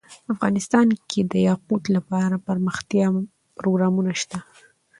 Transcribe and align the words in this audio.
افغانستان 0.33 0.87
کې 1.09 1.21
د 1.31 1.33
یاقوت 1.47 1.83
لپاره 1.95 2.35
دپرمختیا 2.37 3.07
پروګرامونه 3.57 4.11
شته. 4.21 4.37